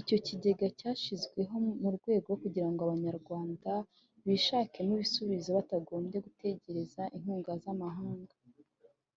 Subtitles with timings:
[0.00, 3.72] Icyo kigega cyatekerejwe mu rwego rwo kugira ngo Abanyarwanda
[4.26, 8.34] bishakemo ibisubizo batagombye gutegereza inkunga z’amahanga